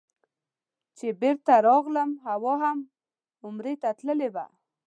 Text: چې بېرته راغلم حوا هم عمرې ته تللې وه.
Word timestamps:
چې 0.97 1.07
بېرته 1.21 1.53
راغلم 1.67 2.09
حوا 2.27 2.53
هم 2.63 2.79
عمرې 3.45 3.73
ته 3.81 3.89
تللې 3.99 4.29
وه. 4.35 4.45